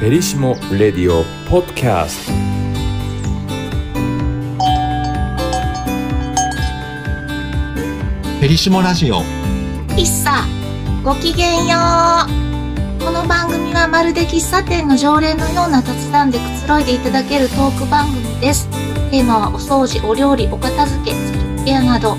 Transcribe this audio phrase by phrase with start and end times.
[0.00, 2.32] フェリシモ・レディオ・ポッドキャスト
[8.22, 9.16] フェリシモラジオ。
[9.88, 10.46] 喫茶。
[11.04, 11.76] ごきげんよ
[12.98, 13.04] う。
[13.04, 18.70] この番組はまるで喫茶店の常連のような雑談でくつろいでいただけるトーク番組です。
[19.10, 22.16] テーマはお掃除お料理お片付けスキンケアなど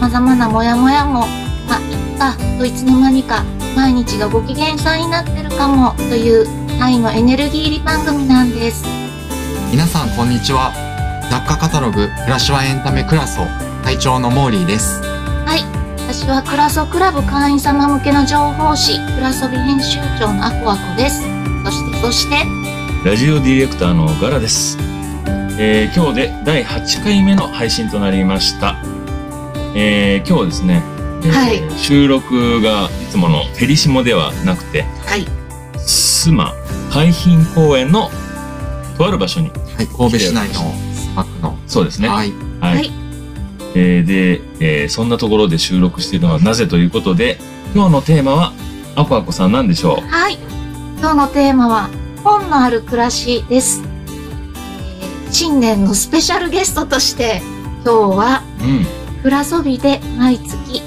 [0.00, 1.26] 様々なモヤモヤも
[1.66, 3.42] まあいっかといつの間にか
[3.74, 8.84] 毎日がご機嫌さんになってるかもという愛のエネルギー入り番組なんです。
[9.70, 10.72] 皆さんこんにちは。
[11.30, 13.42] 雑貨カタログ暮らしはエンタメクラソ
[13.82, 15.00] 隊長のモーリーです。
[15.02, 15.64] はい。
[16.08, 21.22] 私はクラソクラブ会員様向けの情報誌クラソビ編集長のアコアコです。
[21.64, 22.44] そしてそして
[23.08, 24.78] ラジオディレクターのガラです。
[25.58, 28.76] えー今日で第8回目の配信となりました。
[29.74, 30.82] えー今日はですね、
[31.24, 31.78] えーはい。
[31.78, 35.26] 収録がいつものフェリシモではなくて、はい。
[35.78, 36.52] スマ
[36.96, 38.08] 海浜公園の
[38.96, 40.54] とある場所に、はい神戸市内の
[40.94, 42.08] スマックのそうですね。
[42.08, 42.90] はいはいはい
[43.74, 47.36] えーで、えーそんなところで収録しているのはなぜということで、
[47.74, 48.52] 今日のテーマは、
[48.94, 50.06] アコアコさんなんでしょう？
[50.08, 50.38] はい。
[50.98, 51.90] 今日のテーマは、
[52.24, 53.82] 本のある暮らしです。
[53.82, 57.42] えー新年のスペシャルゲストとして、
[57.84, 58.86] 今日は、うん。
[59.20, 60.80] フラソビで毎月、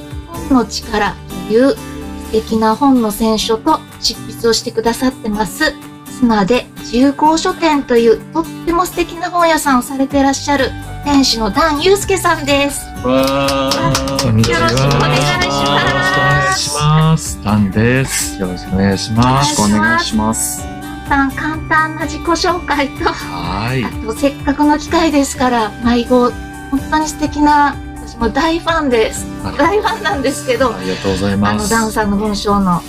[0.50, 1.16] 本の力
[1.48, 5.76] という素敵な本の選書と執筆をしてくださってます。
[6.20, 10.70] 妻で自由校書店というとっても素敵な本屋さんをされていらっしゃる
[11.06, 12.86] 店主のダンユースケさんです。
[13.06, 14.24] わー。
[14.24, 14.60] こんにちは。
[14.60, 17.44] よろしくお願いしますよろしくお願いします。
[17.44, 18.40] ダンです。
[18.42, 19.28] よろしくお願いします。
[19.28, 20.62] よろしくお願いします。
[21.08, 23.84] さん簡単な自己紹介と、はい。
[23.86, 26.30] あとせっかくの機会ですから迷子
[26.70, 29.26] 本当に素敵な私も大ファンです
[29.58, 31.64] 大ファンなんですけどありがとうございあます。
[31.64, 32.82] のダンさんの文章の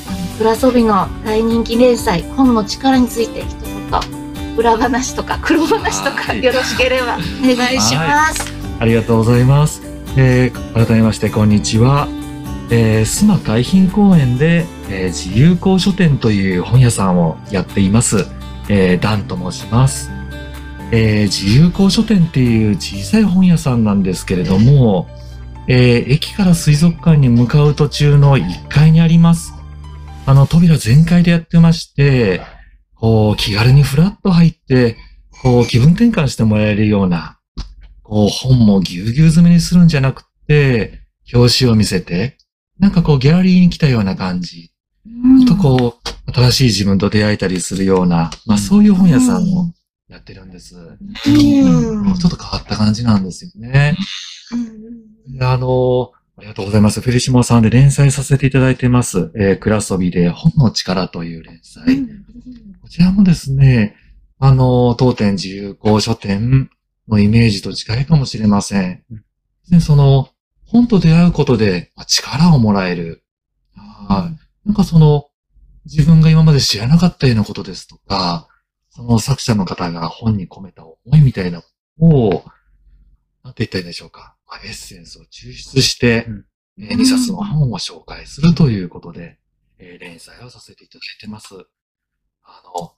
[0.45, 9.83] ラソビの大人気連載本の力について一言裏話とか黒話とかはいよろしければお願いしますありがとうございます。
[10.17, 12.09] えー、改めまして、こんにちは。
[12.71, 18.27] えー、須磨海浜公園で、えー自由校書店という本屋さんをやっています。
[18.71, 20.11] えー、ダンと申します。
[20.93, 25.09] えー、自由校書店っていう小さい本屋さんなんですけれども、
[25.67, 29.53] えー駅から水族館に向かう途中の1階にあります。
[30.31, 32.41] あの、扉全開でやってまして、
[32.95, 34.97] こう、気軽にフラッと入って、
[35.43, 37.41] こう、気分転換してもらえるような、
[38.05, 41.01] こう、本もぎゅうぎゅう詰めにするんじゃなくて、
[41.35, 42.39] 表紙を見せて、
[42.79, 44.71] なんかこう、ギャラリーに来たような感じ。
[45.43, 45.99] あとこ
[46.29, 49.73] う、新しい自分と出会えたりするような、まあそういう本屋さんを
[50.09, 50.77] やってるんです。
[50.77, 53.97] うんちょっと変わった感じなんですよね。
[55.41, 57.03] あの、ありがとうございます。
[57.03, 59.31] フェリシモさんで連載させていただいてます。
[59.37, 61.85] えー、クラソビで本の力という連載。
[62.81, 63.95] こちらもですね、
[64.39, 66.71] あの、当店自由校書店
[67.09, 69.05] のイメージと近いかもしれません。
[69.71, 70.31] でその、
[70.65, 73.23] 本と出会うことでまあ力をもらえる。
[74.09, 74.67] はい。
[74.67, 75.27] なんかその、
[75.85, 78.49] 自分が今まで知らなかったようなことですとか、
[78.89, 81.63] その作者の方が本に込めた思いみたいな
[81.99, 82.45] のを、
[83.45, 84.37] なんて言ったらいいんでしょうか。
[84.51, 86.27] まあエッセンスを抽出して、
[86.79, 89.39] えー2冊の本を紹介するということで、
[89.79, 91.55] えー連載をさせていただいてます。
[92.43, 92.93] あの、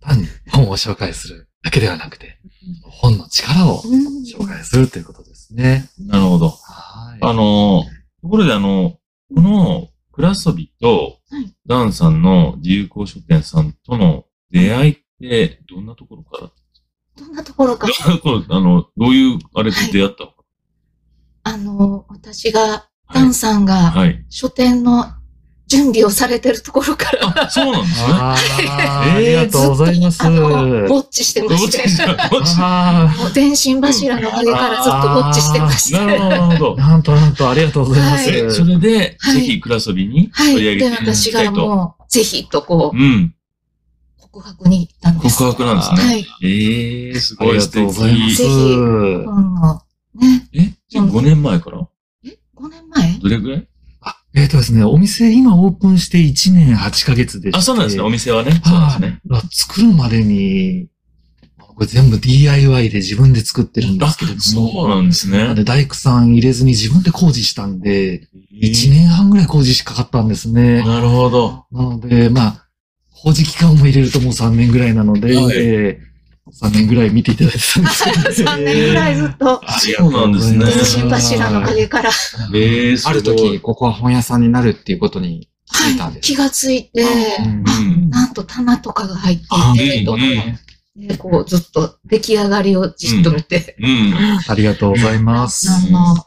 [0.00, 2.38] 単に本を紹介するだけではなくて、
[2.84, 5.88] 本の力を紹介するということですね。
[5.98, 6.48] なるほど。
[6.50, 7.18] はい。
[7.20, 7.84] あの、
[8.22, 8.98] ところであの、
[9.34, 16.50] このクラソビとはいダンさんの自由校書店さんとの出会いってどんなところから
[17.18, 17.88] どんなところか
[18.48, 20.30] あの、どういうあれで出会ったの？
[20.30, 20.34] か
[21.44, 24.24] あの私がダンさんがはい。
[24.30, 25.06] 書店の
[25.66, 28.12] 準備をされてるところからあ、そうなんですね。
[28.12, 30.22] ありがとうございます。
[30.22, 32.06] あの、ウォッチしてまして。
[32.06, 35.98] もう電信柱の上からずっとウォッチしてまして。
[35.98, 36.76] なるほど、なるほどー。
[36.76, 38.28] なんとなんとありがとうございます。
[38.30, 40.56] はいえそれで、はいぜひクラソビにはい。
[40.56, 41.66] で、取り上げていただき私がたいと。
[41.66, 43.34] もう、ぜひとこう、うん。
[44.32, 45.38] 告白に行ったんです。
[45.38, 45.96] 告白なんですね。
[45.96, 46.26] はい。
[46.42, 47.74] ええすありがごい素敵。
[47.74, 48.36] とうございます。
[48.36, 48.44] ぜひ
[49.26, 49.82] 本の、
[50.14, 50.48] ね。
[50.54, 51.88] えじゃあ5年前から？
[52.24, 53.18] え ?5 年前？
[53.20, 53.68] どれぐらい？
[54.00, 57.58] あえっ、とですね、お店今オープンして1年8ヶ月でして。
[57.58, 58.02] あ、そうなんですね。
[58.02, 58.50] お店はね。
[58.64, 59.20] そうですね。
[59.28, 59.42] はい。
[59.50, 60.88] 作るまでに、
[61.58, 64.40] これ全部 DIY で自分で作ってるんですけれども。
[64.42, 65.54] そうなんですね。
[65.54, 70.82] で大工さん入れずに自分で工事したんで、1年半ぐらい工事しかかったんですね。
[70.84, 71.64] なるほど。
[71.70, 72.66] なので、まあ、
[73.22, 75.56] 工事期間も入れるともう3年ぐらいなので、はい。
[75.56, 76.12] えー
[76.50, 80.52] 3年ぐらい見ていただいてたんですけど、3年ぐらいずっと、そうなんです。
[80.52, 80.64] ね。
[80.66, 82.10] 電信柱の陰から、
[82.52, 83.12] ええすごい。
[83.12, 86.26] ある時、ここは本屋さんになるっていうことに気づいたんです。
[86.26, 87.64] 気がついて、うん。
[87.68, 90.16] あ、なんんと棚とかが入ってあいて、うんと
[90.94, 94.14] でこうずっと出来上がりをじっと見て、うん。
[94.46, 95.70] ありがとうございます。
[95.70, 96.26] あの、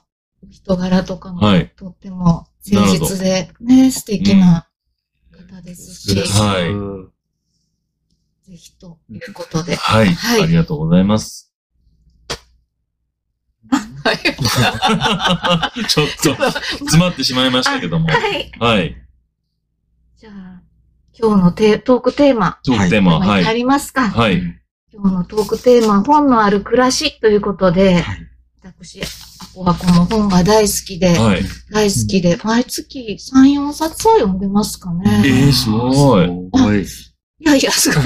[0.49, 1.71] 人柄とかもはい。
[1.75, 4.64] とっても誠実で、ね、素敵な
[5.55, 7.15] 方ですし、はい
[8.49, 9.75] ぜひということで。
[9.75, 10.05] はい。
[10.05, 11.51] はいありがとうございます。
[13.71, 14.17] はい。
[15.87, 18.07] ちょっと、詰まってしまいましたけども。
[18.07, 18.51] はい。
[18.59, 18.95] はい。
[20.15, 20.61] じゃあ、
[21.19, 23.57] 今日のテートークテーマ、トークテーマ、は入い。
[23.57, 24.39] りますか、はい。
[24.93, 28.05] 今日のトークテーマ、本のある暮らしということで、
[28.67, 29.05] 私、ア
[29.53, 31.41] コはこの本が大好きで、はい。
[31.71, 35.23] 大好きで、毎月3、4冊を読んでますかね。
[35.23, 36.25] えー、すごい。
[36.25, 36.81] すごい。
[36.81, 36.85] い
[37.45, 38.01] やいや、すご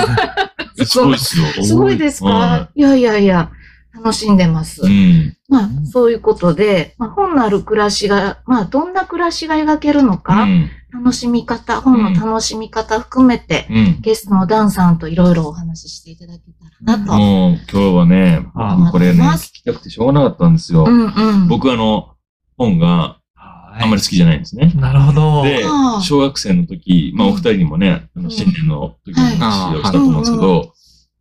[0.83, 0.85] い。
[0.85, 1.63] すごいっすよ。
[1.63, 3.51] すごいですか、、はいやいやいや、
[3.95, 4.81] 楽しんでます。
[4.83, 5.33] うん。
[5.50, 10.69] まあ、そういうことで、まあ、本のある暮らしが、まあ、どんな暮らしが描けるのうか、ん。
[10.92, 13.98] 楽しみ方、本の楽しみ方含めて、うん。
[14.01, 17.13] ゲストのダンさんといろいろお話ししていただけたらなと。
[17.13, 20.90] もう、今日はね、あこれね、聞きたくてしょうがなかったんですよう。
[20.90, 21.48] んうん。
[21.48, 22.16] 僕あの、
[22.57, 24.72] 本があんまり好きじゃないんですね。
[24.75, 25.44] なるほど。
[25.44, 25.63] で
[26.04, 30.74] 小学生の時、まあお二人にもね、あの新年の時に話をしたと思うんですけはいど、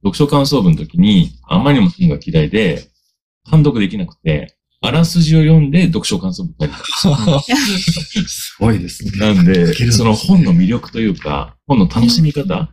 [0.02, 2.88] 読書感想文の時に、あまりにも本が嫌いで、
[3.48, 9.34] 判読できなくて、あらすじを読んで読書感想文書いてたすごいですね。
[9.34, 12.70] なんでその本の魅力というか、本の楽しみ方、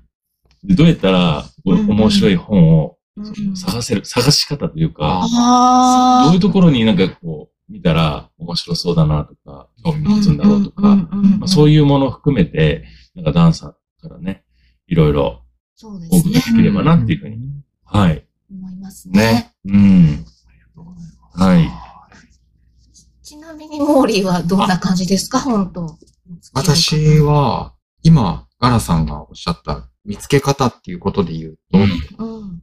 [0.64, 11.86] でどうやったら面白い本をうん探せる、探し方というか、あどういうところになんかこう、見たら面白そうだなとか、興味持つんだろうとか、まあ、そういう。
[11.86, 12.86] ものを含めて、
[13.16, 14.44] なんかダンサーからね、
[14.88, 15.44] いろいろ
[15.76, 16.42] そうですねで。
[16.42, 17.38] きればなっていうふうに。
[17.86, 18.26] はい。
[18.52, 19.54] 思いますねね。。
[19.66, 20.26] うん。
[21.34, 21.70] はい。
[23.24, 25.40] ちなみに、モーリーはどんな感じですか？
[25.40, 25.98] 本当。
[26.54, 27.74] 私は、
[28.04, 31.80] 今、ガラさんがおっしゃった見つけ方っていうことで言うと、
[32.20, 32.62] うんうん。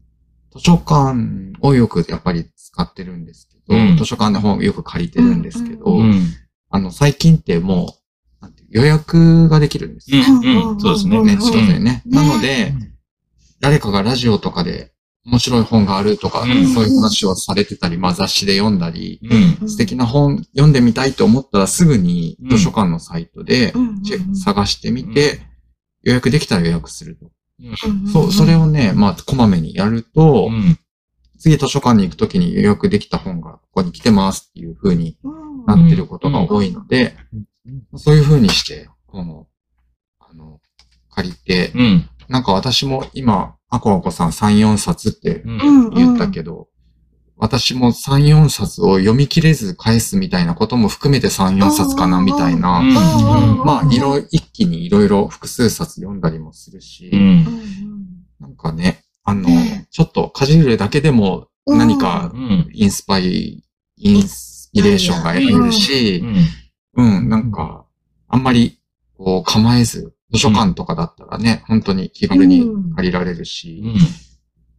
[0.52, 6.22] 図書館をよくやっぱり使ってるんですけど、うん図書館の本をよく借りてるんですけど、ううん。
[6.70, 7.96] あの、最近っても
[8.40, 10.22] う、なんていう予約ができるんですよ。
[10.22, 10.72] うん。
[10.72, 10.80] うん。
[10.80, 11.22] そうですね。
[11.22, 11.80] ね、書でね。
[11.80, 12.74] ねなので、
[13.60, 14.91] 誰かがラジオとかで
[15.24, 19.20] 面白い本があるとか、うんそういう話をされてたり、まあ雑誌で読んだり、
[19.60, 19.68] うん。
[19.68, 23.72] 素敵な本読んでみたいと思ったらすぐにうん図書館のサイトで
[24.34, 25.40] 探してみて、
[26.02, 27.26] 予約できたら予約すると。
[27.26, 30.78] うんそう、それをね、まあ、こまめにやると、うん。
[31.38, 37.16] 次図書館に行くときに予約できた本がここに来てますっていう風にうんなってることが多いので、
[37.96, 39.46] そういう風にして、この、
[40.18, 40.60] あの、
[41.10, 42.08] 借りて、うん。
[42.28, 45.90] なんか私も今、アコアコさん3、4冊ってうん。
[45.94, 46.68] 言ったけど、
[47.38, 52.80] 私も3、4冊を読み切れず返すみたいなことも含めて3、4冊かなみたいな。
[52.80, 52.92] うんう
[53.62, 57.20] んまあ、いろ、一気にいろいろ複数冊読んだりもするし、うん。
[57.20, 57.46] うん
[58.40, 62.68] なんかね、あの、ねちょっとかじるだけでも何かうん。
[62.74, 63.64] インスパイ、
[63.96, 66.22] インスピレーションが得られるし
[66.94, 67.06] う、ん。
[67.06, 67.86] うん、なんか、
[68.28, 68.78] あんまり、
[69.16, 73.82] こう、構えず、図書館とかだったらね、本当に気軽に借りられるし、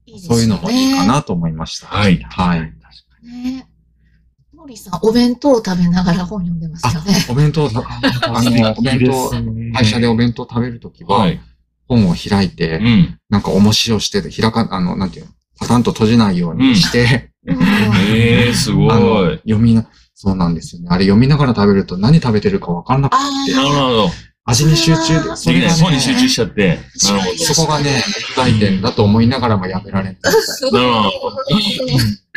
[0.07, 0.19] うん。
[0.19, 1.87] そういうのもいいかなと思いました。
[1.87, 2.61] はいはい。
[3.23, 3.67] ね。
[4.67, 7.13] モさん、お弁当を食べながら本読んでますよね。
[7.29, 7.71] お弁当、あ
[8.41, 9.29] の、お弁当、
[9.73, 11.39] 会社でお弁当食べるときは、はい。
[11.87, 13.19] 本を開いて、うん。
[13.29, 19.37] なんか重しをして、開か、あの、なんていうの、パタンと閉じないようにして、ええ、すごい。
[19.39, 20.87] 読みな、そうなんですよね。
[20.89, 24.09] あれ読みながら食べると何食べてるかわかんなくあて、なるほど。
[24.45, 25.61] 味に集中で、そできない。
[25.61, 26.67] れが本に集中しね、ちゃって。
[26.67, 28.03] なるほそこがね、
[28.35, 30.17] 問題点だと思いながらもやめられない。
[30.61, 30.71] ど。
[30.71, 31.37] なるほど。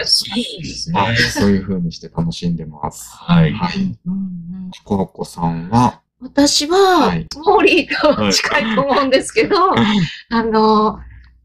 [0.05, 1.01] そうですね。
[1.01, 3.09] はいそういう風にして楽しんでます。
[3.11, 3.53] はい。
[3.53, 3.99] はい。
[4.07, 4.17] うんう
[4.69, 11.01] んコロコさんは、私は、はいモーリーと近いと思うんですけど、あの、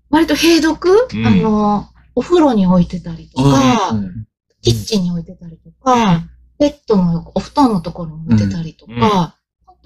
[0.10, 4.28] 割と閉読、うんあの、お風呂に置いてたりとか、うん
[4.64, 6.22] キッチンに置いてたりとか、
[6.60, 9.36] ベッドの横お布団のところに置いてたりとか、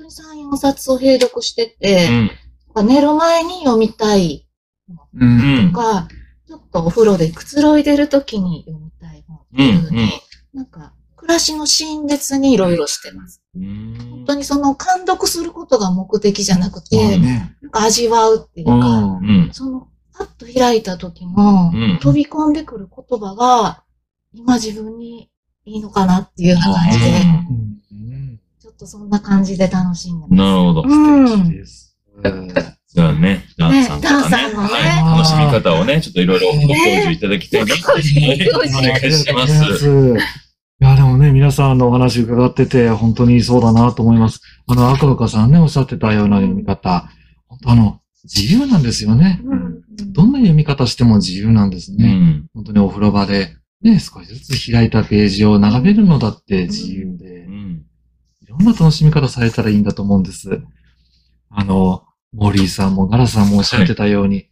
[0.06, 2.30] に3、4冊を閉読してて、
[2.76, 2.88] うん。
[2.88, 4.48] 寝る前に読みたい
[4.90, 5.26] う。
[5.26, 5.72] うんん。
[5.72, 6.08] とか、
[6.48, 10.10] ちょっとお風呂でくつろいでる時に読みたい本っていうふうに、うんうん
[10.56, 13.44] なんか、暮らしのシーン別にいろいろしてます。
[13.54, 17.58] 本当にその、監読することが目的じゃなくて、ね。
[17.62, 19.50] なんか味わうっていううか、んうん。
[19.52, 23.84] その、パッと開いた時の、うん飛び込んでくる言葉が、
[24.34, 25.30] 今自分に
[25.66, 27.06] いいのかなっていうような感じで、
[28.76, 30.34] っとそんな感じで楽しんでます。
[30.36, 30.84] なるほど。
[30.86, 31.50] うん。
[31.50, 31.98] です。
[32.96, 34.02] じゃあね、ダンさん
[34.54, 38.02] のねはい、楽しみ方をね、ちょっといろいろご教授いただきたいなと、はい
[38.70, 40.16] お願いします。
[40.82, 44.42] いや、でもね、皆さんのお話伺ってて、本当にそうだなと思います。
[44.68, 47.10] あの、赤岡さんね、おっしゃってたような読み方。
[47.48, 49.42] 本当あの、自由なんですよね。
[50.14, 52.14] どんな読み方しても自由なんですうね。
[52.14, 52.46] ん。
[52.54, 57.45] 本当にお風呂場で、ね、少しずつ開いたページを眺めるのだって自由で
[58.60, 58.66] う、ん。
[58.66, 60.62] な楽しみ方されたらいいんだと思うんです。
[61.50, 64.46] あの、モーリーさんもガラさんもおっしゃってたように、やっ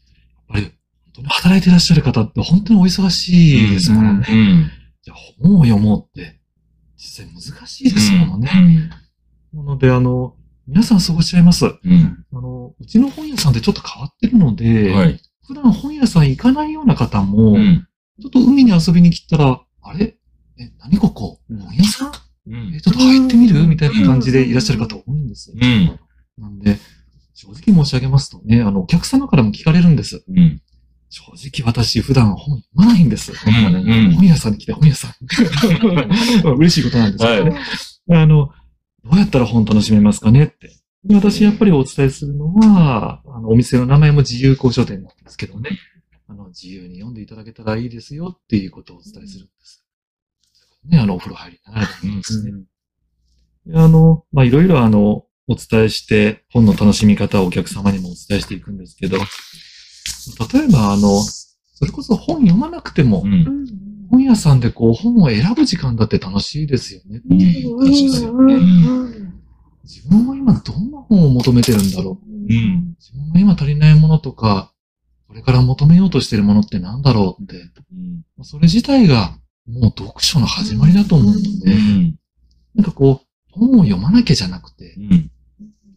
[0.50, 0.74] ぱり、本
[1.16, 4.26] 当に働いてらっしゃる方って本当にお忙しいですものね。
[4.30, 4.72] うん。
[5.02, 6.40] じゃあ本を読もうって、
[6.98, 8.50] 実際難しいですものね。
[9.54, 11.66] なので、あの、皆さんそうおっしゃいます。
[11.66, 12.26] うん。
[12.32, 15.20] あの、うちの本屋さんってちょっと変わってるので、はい。
[15.46, 17.86] 普段本屋さん行かないような方も、うん。
[18.22, 20.18] ちょっと海に遊びに来たら、あれ？
[20.58, 21.42] え、何ここ？
[21.50, 22.12] 本屋さん？
[22.48, 23.66] うんえ、ちょっと入ってみる？
[23.68, 25.56] みたいな感じでいらっしゃる方多いんですよ。
[25.60, 26.00] うん。
[26.38, 26.78] なんで、
[27.34, 30.24] 正直申し上げますとね、あの、お客様からも聞かれるんです。
[30.28, 30.62] うん。
[31.10, 31.24] 正
[31.62, 33.32] 直私普段本読まないんです。
[33.32, 35.14] うんうん本屋さんに来て本屋さん。
[36.58, 37.60] 嬉しいことなんですけどね。
[38.10, 38.52] あの、
[39.04, 40.72] どうやったら本楽しめますかねって。
[41.04, 45.70] で私やっぱりお伝えするのは、あの、お店の名前も自由交渉店なんですけどね。
[46.28, 49.83] あの、自由に読んでいただけたらいいですよっていうことをお伝えするんです。
[50.86, 52.52] ね、あの、お風呂入りながらでもいいですね。
[53.66, 63.66] であの、まあ、いろいろあの、お伝えして、本の楽しみ方をお客様にもお伝えしていくんですけど、例えばあの、それこそ本読まなくてもう、ん。
[64.10, 67.22] 本屋さんでこう本を選ぶ時間だって楽しいですよね。
[67.30, 67.46] うんで
[67.92, 68.56] すよね
[69.84, 72.32] 自分は今どんな本を求めてるんだろう。
[72.32, 72.96] うん。
[73.00, 74.72] 自分が今足りないものとか、
[75.28, 78.44] これから求めようとしてるものって何だろうって、うん。
[78.44, 82.16] それ自体がもう読書の始まりだと思うので、うん。
[82.76, 85.32] なんかこう、本を読まなきゃじゃなくて、うん。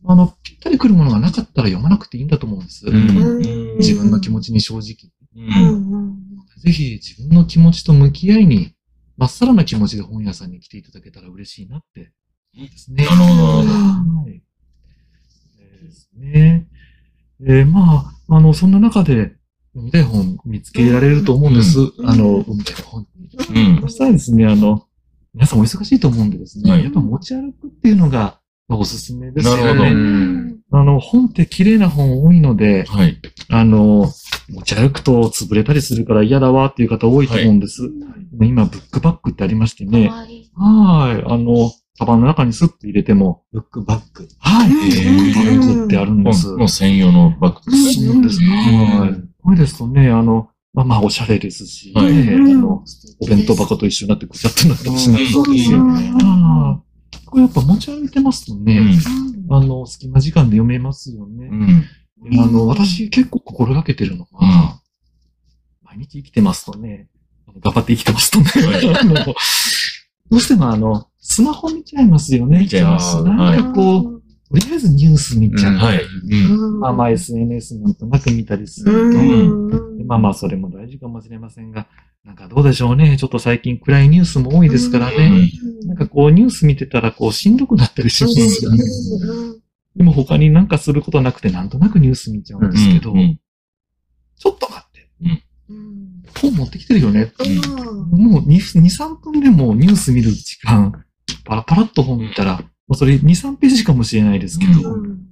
[0.04, 2.86] あの、ぴったり来るものがなかったら読まなくていいんだと思うんです。
[2.86, 3.78] うん。
[3.78, 5.10] 自分の気持ちに正直。
[5.34, 6.16] うん。
[6.58, 8.72] ぜひ自分の気持ちと向き合いに、
[9.16, 12.12] まっさらな気持ちで本屋さんに来ていただけたら嬉しいなって。
[12.54, 13.04] ですね。
[13.04, 14.42] なるほどはい。
[15.82, 16.68] ですね。
[17.40, 19.35] えーまあ、あの、そんな中で、読
[19.82, 21.78] みたい本見つけられると思うんです。
[21.78, 23.06] うんあの、読みたい本
[23.54, 23.74] に。
[23.74, 23.88] うんそ。
[23.88, 24.86] したらですね、あの、
[25.34, 29.62] 皆さんお忙しいと思うんでですね、はいやっぱ持ち歩くっていうのが、まあおすすめですよね。
[29.62, 33.20] なるほどうんあの、本って綺麗な本多いので、はい。
[33.50, 34.10] あの、
[34.48, 37.82] 持ち歩くと潰れたりするから嫌だわっていう方多いと思うんです。
[38.40, 40.08] 今、ブックバッグってありましてね。
[40.08, 41.32] 可愛いはい。
[41.32, 44.28] あの、カバンの中にスッと入れても、ブックバッグ。
[44.38, 44.70] はい。
[44.70, 46.48] うんブックバッグってあるんです。
[46.48, 48.06] もう専用のバッグです。
[48.06, 48.46] そうですね。
[49.00, 49.35] はい。
[49.46, 52.12] これですとね、あの、まあまあ、おしゃれですし、はい。
[52.12, 52.82] ねあの、
[53.20, 55.70] お弁当箱と一緒になってぐちゃっとなったりしないそうですし。
[55.70, 56.82] よねああ
[57.26, 58.98] これやっぱ持ち歩いてますとうね、ん。
[59.48, 61.46] あの、隙間時間で読めますよね。
[61.46, 61.84] うん。
[62.28, 64.80] であの、私結構心がけてるのは、
[65.84, 67.06] 毎日生きてますとね、
[67.46, 68.80] あの頑張って生きてますとね、
[70.28, 72.58] どうしてもあの、スマホ見ちゃいますよね。
[72.58, 73.22] 見ちゃいます。
[73.22, 75.72] なんかこう、とりあえずニュース見ちゃう。
[75.72, 76.02] うんはい。
[76.02, 76.80] うん。
[76.80, 81.88] まあまあ SNS なんとなく見たりすると、うんでまあまあそれも大事かもしれませんが、
[82.24, 83.16] なんかどうでしょうね。
[83.18, 85.50] ちょっと最近暗いニュースも多いですからね。
[85.84, 88.78] なんかこうニュース見てたらこうしんどくなったりしますよね。
[89.96, 93.38] でも他になんかすることなくてなんとなくニュース見ちゃうんですけど、うん
[94.38, 95.08] ちょっと待って。
[96.40, 97.32] 本持ってきてるよね。
[97.38, 100.92] うんもう2、2 3分でもニュース見る時間、
[101.44, 105.26] パラパラっと本見たら、まあそれ2、3ページかもしれないですけど、うん。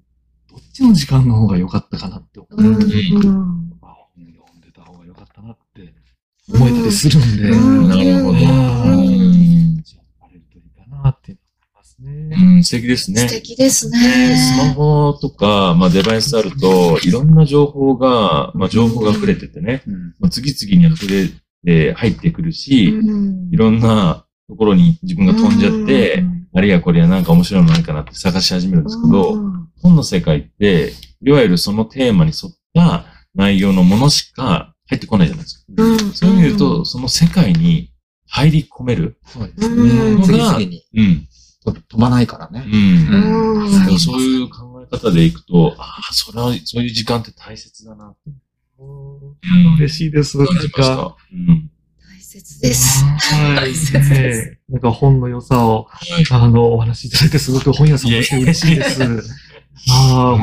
[0.51, 2.57] どっちの時間の方が良かったかなって思う。
[2.57, 2.73] うん。
[3.81, 5.95] まあ本読んでた方が良かったなって
[6.53, 7.89] 思えたりするんで、うん。
[7.89, 8.39] なるほど。
[8.39, 8.41] うん。
[8.41, 8.43] う
[9.79, 9.83] ん。
[9.83, 11.39] じゃあ、あれるといいかなって思い
[11.75, 12.37] ますね。
[12.57, 13.29] うん、素敵ですね。
[13.29, 13.99] 素敵ですスね。
[14.59, 19.83] マホとか、まあ、デバイスあると、いろんな情報が、まあ、情報が溢れててね、
[20.19, 21.29] まあ、次々に溢れ
[21.65, 23.01] て入ってくるし、
[23.53, 29.35] いろんなところに自分が飛んじゃって、あるいはこれはなんか面白いのないかなって探し始めるんですけど、
[29.83, 36.15] 本の世界って、いわゆるそのテーマに沿った内容のものしか入ってこないじゃないですか。
[36.15, 37.91] そういう意味で言うと、その世界に
[38.27, 39.19] 入り込める。
[39.27, 40.25] そうですうんね。
[40.25, 41.29] 次々にうん。
[41.65, 42.65] と飛ばないからね。
[42.67, 43.91] うん。
[43.91, 48.31] うんそういう考え方でいくと、ああ、それは、そういう時間って大切だなって。
[49.79, 50.37] 嬉しいです。
[50.37, 51.17] 感じました。
[51.33, 51.71] うん。
[52.35, 53.05] 大切です。
[53.05, 53.57] はい。
[53.57, 55.87] 大切ですねなんか本の良さを、
[56.33, 59.03] あの、お話しいただいてすごく本屋さんとして嬉しいです。
[59.93, 60.39] ああ、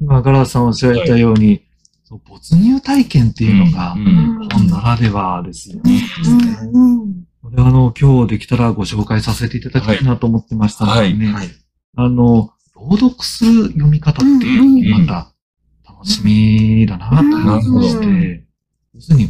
[0.00, 1.64] 今、ガラスさんおっしゃられたように、
[2.04, 4.48] そう没入体験っていうのがう、ん。
[4.52, 6.00] 本ならではですよね。
[6.72, 11.32] うんこれあの、今日できたらご紹介させていただきたいなと思ってましたのでね。
[11.32, 11.48] はい。
[11.96, 18.44] あの、朗読する読み方っていうまた楽しみだなと思いましうんて、
[18.94, 19.28] 要するに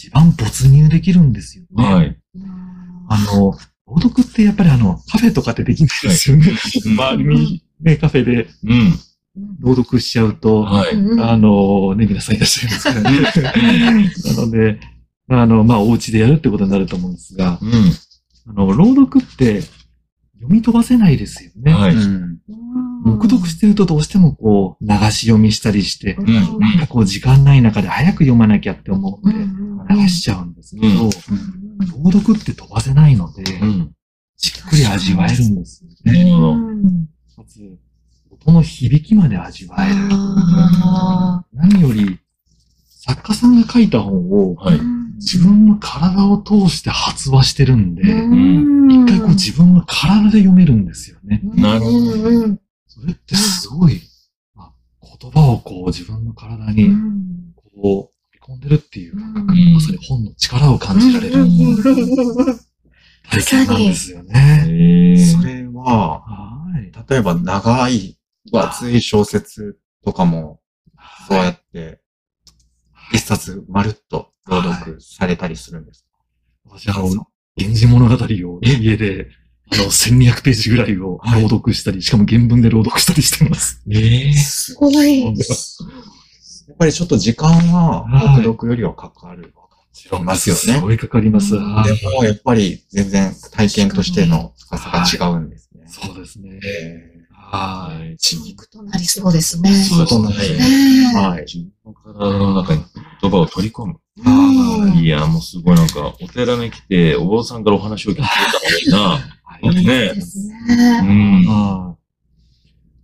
[0.00, 1.84] 一番没入できるんですよね。
[1.84, 2.18] はい。
[3.10, 3.52] あの、
[3.86, 6.46] 朗読ってやっぱりあの、カフェとかでできないですよね。
[6.86, 8.94] うん周りにね、カフェでうん。
[9.60, 10.94] 朗読しちゃうと、はい。
[11.20, 14.10] あの、ね、皆さんいらっしゃいますからね。
[14.24, 14.80] なので、
[15.28, 17.70] あの、まあ、お家でやるってことになると思うんですが、うん。
[18.48, 21.72] あの、朗読って読み飛ばせないですよね。
[21.72, 21.94] はい。
[23.04, 29.49] 黙読してるとどうしてもこう、流し読みしたりして、うんなんかこう、時間ない中で早く読まなきゃって思うんで、流
[30.10, 31.10] しちゃうんですけど、うん
[32.04, 33.92] 朗読って飛ばせないので、うん。
[34.36, 36.24] じっくり味わえるんですよなね。
[36.24, 36.54] るほど。
[37.42, 37.78] かつ、
[38.30, 39.94] 音の響きまで味わえる。
[40.12, 42.18] あ何より、
[42.88, 44.76] 作家さんが書いた本をはい。
[44.76, 51.40] ー自分の体を通して発話してるんで、うん一回こう自分の体で読めるんですよね。
[51.54, 52.00] なるほど
[52.88, 54.00] それってすごい、
[54.54, 54.72] まあ
[55.20, 58.19] 言葉をこう自分の体うにんこう、
[58.50, 61.34] 込んでるっていうう感ん覚、まさに本の力を感じられる
[63.30, 65.16] 体験なんですよね。
[65.40, 66.92] それは、はい。
[67.08, 68.18] 例えば長い、
[68.50, 70.60] 分厚い小説とかも、
[71.28, 72.00] そうやって、
[73.12, 76.06] 一冊まるっと朗読されたりするんです
[76.64, 77.26] 私、あの、
[77.56, 79.28] 源氏物語を家で、
[79.72, 83.82] あの、1200ページぐらいを朗読したり、しかも原文で朗読したりしてます。
[83.90, 85.24] ええすごい。
[86.70, 89.52] やっぱりちょっと時間は、はい黙読よりはかかる。
[90.12, 91.52] 違いますよねすごいかかります。
[91.54, 95.84] でも、やっぱり全然体験としての深さが違うんですね。
[95.88, 96.60] そうですね。
[96.64, 98.16] えはい。
[98.16, 99.72] 刺激となりそうですね。
[99.74, 101.20] そうですね。
[101.20, 101.44] はい。
[101.44, 102.84] 自分の体の中に
[103.20, 103.96] 言葉を取り込む。
[104.24, 109.26] うんいや、もうすごいなんか、お寺に来て、お坊さんからお話を聞いてた方がいいな。
[109.82, 111.00] ねですうね。
[111.00, 111.44] ん。
[111.46, 112.00] はい。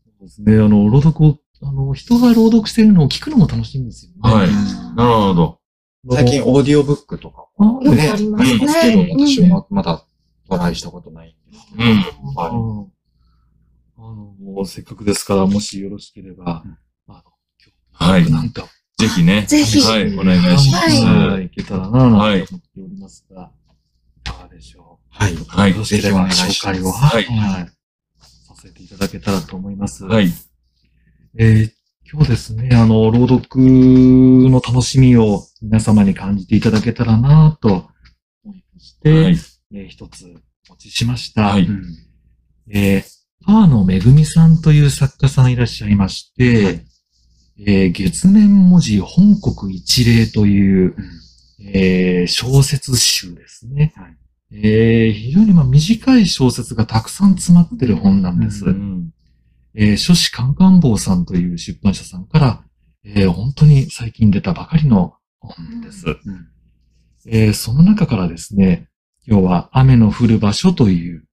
[0.05, 0.55] そうですね。
[0.55, 4.35] あの、朗読を、あの、人が朗読してるのを聞くのも楽しいんですよね。
[4.35, 4.49] はい
[4.97, 5.59] なるほど。
[6.11, 7.47] 最近オーディオブックとか
[7.83, 10.05] ね、ありますねありますけど、うん私はまだ
[10.49, 11.85] トライしたことないんですけど。
[11.85, 12.05] うん。
[12.37, 12.91] あの、
[13.99, 14.01] あ
[14.61, 16.63] の、せっかくですから、もしよろしければ、
[17.09, 17.23] あの、
[17.93, 19.45] はい今日なんか、ぜひね。
[19.49, 21.05] ぜひはい、お願いします。
[21.05, 23.51] はい、いけたらな、なんて思っておりますが、
[24.25, 25.35] いかがでしょはい。
[25.35, 25.45] う。
[25.45, 27.69] はいよろしければぜひお願いします紹介を、はいはい、
[28.21, 30.05] させていただけたらと思います。
[30.05, 30.29] はい。
[31.39, 31.77] えー
[32.09, 37.89] 今日ですね、あの、朗読の楽しみを皆様に感じていただけたらなと
[38.45, 39.37] 思いまして、はい。
[39.75, 40.25] えー一つ
[40.69, 41.49] お持ちしました。
[41.49, 41.67] はい
[42.71, 46.85] えー、川野めぐみさんという作家さんいらっしゃいまして、
[47.59, 50.95] えー月面文字本国一例という、
[51.61, 53.93] えー小説集ですね。
[54.53, 58.65] えー非常にまあ短い小説がたくさん詰まってる本なんです。
[58.65, 58.96] うん。
[59.79, 62.65] えー書士カンカン坊さんという出版社さんから、
[63.05, 66.07] えー本当に最近出たばかりの本です。
[67.27, 68.89] えーその中からですね、
[69.27, 71.25] 今日は雨の降る場所という、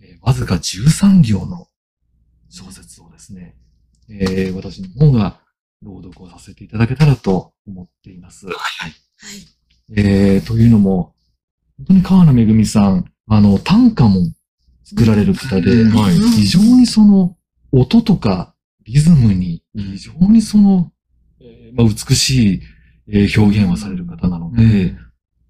[0.00, 1.68] えーわずか13行の
[2.48, 3.54] 小説をですね、
[4.08, 5.40] えー私の方が
[5.82, 8.46] 朗読をさせていただけたらと思っています。
[8.46, 8.56] はい。
[9.96, 11.14] えーというのも、
[11.76, 14.20] 本当に川名めぐみさん、あの、短歌も
[14.84, 17.36] 作られる方で、うんはい非常にその
[17.76, 20.92] 音とかリズムに非常にその、
[21.40, 22.62] えーまあ、美しい
[23.08, 24.96] えー表現をされる方なので、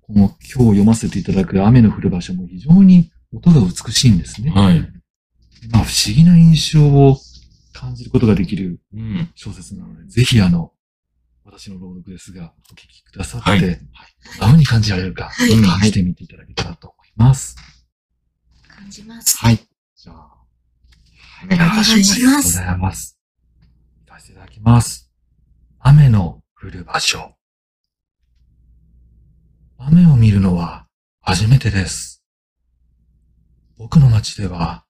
[0.01, 4.51] この今日読ませていただく雨の降る場所も非常に音が美しいんですね。
[4.51, 4.81] はい。
[5.71, 7.17] まあ、不思議な印象を
[7.73, 9.31] 感じることができるうん。
[9.35, 10.73] 小説なので、ぜひあの、
[11.45, 13.79] 私の朗読ですが、お聞きくださって、はいどんな
[14.47, 17.57] 風に感じられるか、はい感じてみていただけたらと思います。
[18.67, 19.39] 感じます。
[19.39, 19.61] はい。
[19.97, 20.44] じゃあ、
[21.45, 22.15] お願いいたします。
[22.15, 23.19] ありがとうございます。
[24.03, 25.11] いかせていただきます。
[25.79, 27.35] 雨の降る場所。
[29.79, 30.87] 雨を見るのは
[31.21, 32.25] 初めてです。
[33.77, 34.85] 僕の町では、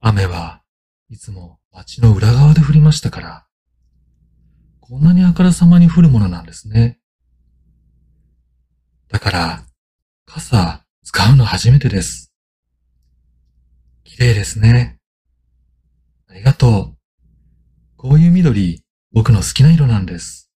[0.00, 0.62] 雨は
[1.08, 3.46] いつも町の裏側で降りましたから、
[4.80, 6.98] こんなにあからさまに降るものなんですね。
[9.08, 9.66] だから、
[10.26, 12.32] 傘使うの初めてです。
[14.02, 14.98] 綺麗ですね。
[16.34, 16.98] ありがとう。
[17.96, 20.50] こういう緑、僕の好きな色なんです。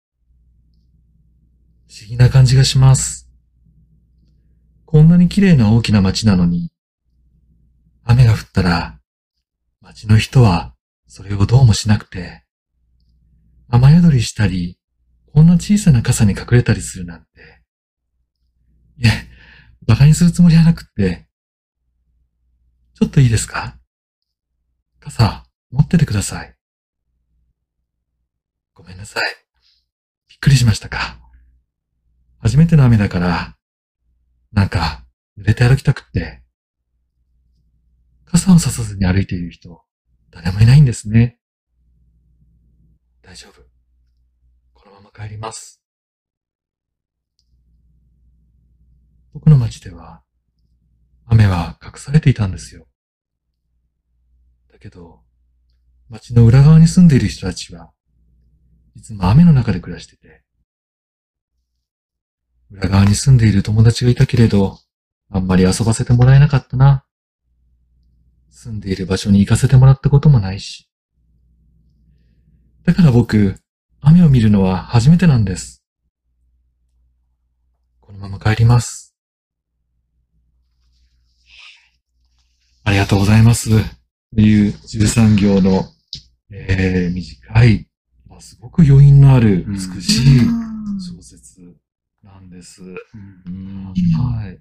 [1.88, 3.30] 不思議な感じがします。
[4.86, 6.72] こんなに綺麗な大きな街なのに、
[8.04, 9.00] 雨が降ったら、
[9.80, 10.74] 街の人は
[11.06, 12.44] それをどうもしなくて、
[13.70, 14.80] 雨宿りしたり、
[15.32, 17.28] こんな小さな傘に隠れたりするなんて。
[18.98, 19.12] いえ、
[19.88, 21.30] 馬鹿にするつもりはなくって、
[22.96, 23.78] ちょっといいですか？
[25.00, 26.56] 傘、持っててください。
[28.74, 29.24] ごめんなさい。
[30.30, 31.20] びっくりしましたか。
[32.40, 33.58] 初めての雨だから、
[34.54, 35.04] なんか、
[35.38, 36.44] 濡れて歩きたくって。
[38.26, 39.82] 傘をささずに歩いている人、
[40.32, 41.40] 誰もいないんですね。
[43.22, 43.62] 大丈夫。
[44.74, 45.82] このまま帰ります。
[49.34, 50.24] 僕の町では、
[51.26, 52.88] 雨は隠されていたんですよ。
[54.72, 55.27] だけど、
[56.10, 57.92] 町の裏側に住んでいる人たちは、
[58.96, 60.44] いつも雨の中で暮らしてて、
[62.72, 64.80] 裏側に住んでいる友達がいたけれど、
[65.30, 67.06] あんまり遊ばせてもらえなかったな。
[68.50, 70.90] 住んでいる場所に行かせてもらったこともないし。
[72.86, 73.60] だから僕、
[74.00, 75.84] 雨を見るのは初めてなんです。
[78.00, 79.16] このまま帰ります。
[82.86, 83.70] ありがとうございます。
[84.34, 85.86] という13行の、
[86.50, 87.90] えー、短い、
[88.28, 90.40] まあ、すごく余韻のある美しい
[91.00, 91.76] 小説
[92.24, 92.82] なんです。
[92.84, 94.60] うんはい。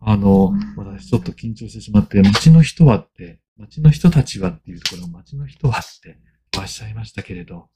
[0.00, 6.18] あの、私ちょっと緊張してしまって、街の人はって、街の人たちはっていうところ、街の人はって
[6.58, 7.70] おっしゃいましたけれど、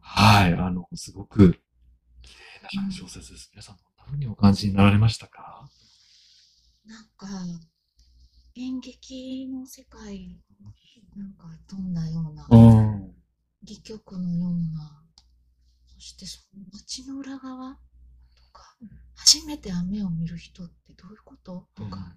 [0.00, 1.60] はい、あの、すごく
[2.22, 2.36] 綺
[2.74, 3.50] 麗な小説です。
[3.52, 5.68] 皆さん、どんな風にお感じになられましたか？
[6.86, 7.26] なんか、
[8.54, 10.40] 演劇の世界、
[11.16, 13.14] なんか飛んだような、うん。
[13.64, 15.02] 戯曲のような、
[15.86, 17.78] そしてその街の裏側と
[18.52, 18.76] か、
[19.14, 21.68] 初めて雨を見る人ってどういうこと？
[21.74, 22.16] とか、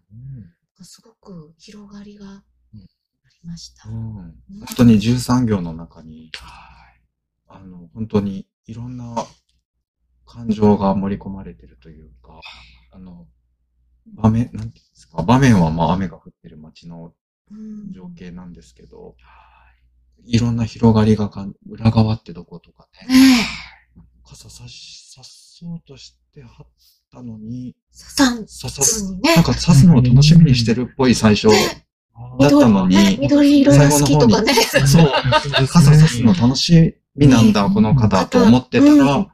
[0.81, 3.89] すごく広がりがありました。
[3.89, 4.13] うん。
[4.13, 4.33] 本
[4.77, 6.31] 当に13行の中に、
[7.47, 9.15] あの、本当にいろんな
[10.25, 12.39] 感情が盛り込まれてるというか、
[12.91, 13.27] あの、
[14.07, 17.13] 場面、なんていうんですか、場面はまあ雨が降ってる街のうん
[17.91, 19.15] 情景なんですけど、
[20.23, 20.39] い。
[20.39, 23.45] ろんな広がりがかん、裏側ってどことかね、ね
[24.27, 26.67] 傘さし、さそうとしてはっ
[27.11, 31.47] たのに、え、ささんささつにねなん、か刺すのを楽しみにしてるっぽい最初。
[31.47, 31.85] ね。
[32.39, 34.53] だったのに、ね緑色が好きとかね。
[34.53, 39.31] そう、傘さすの楽しみなんだ、この方と思ってたうらん、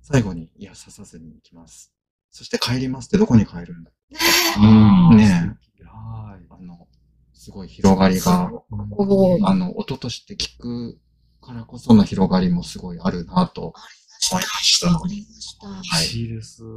[0.00, 1.92] 最後に、いや、刺さずに行きます。
[2.30, 3.90] そして帰りますってどこに帰るんだ？
[4.58, 5.16] うん。
[5.16, 5.84] ねえ。
[5.84, 6.46] はい。
[6.48, 6.86] あの、
[7.40, 8.50] すごい広がりが、
[9.44, 10.98] あの、音として聞く
[11.40, 13.72] からこその広がりもすごいあるなと。
[13.74, 13.80] あ
[14.32, 14.88] りました。
[14.88, 15.66] ありました。
[15.66, 16.62] はい嬉しいです。
[16.62, 16.68] ね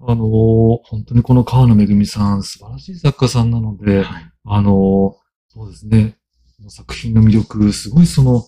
[0.00, 4.32] あのー本当にこの川野めぐみさん、素晴らしい作家さんなので、はい。
[4.44, 6.16] あのーそうですね、
[6.56, 8.42] この作品の魅力、すごいその、